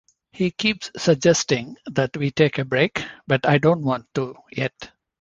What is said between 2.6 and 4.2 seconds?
break, but I don't want